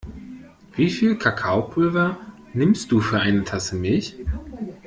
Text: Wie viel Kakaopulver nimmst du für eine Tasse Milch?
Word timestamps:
Wie 0.73 0.89
viel 0.89 1.15
Kakaopulver 1.15 2.17
nimmst 2.53 2.91
du 2.91 2.99
für 3.01 3.19
eine 3.19 3.43
Tasse 3.43 3.75
Milch? 3.75 4.15